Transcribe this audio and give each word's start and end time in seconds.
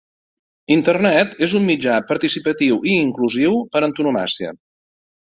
Internet 0.75 1.35
és 1.49 1.53
un 1.59 1.69
mitjà 1.69 1.99
participatiu 2.13 2.83
i 2.91 2.99
inclusiu 3.05 3.63
per 3.77 3.87
antonomàsia. 3.93 4.61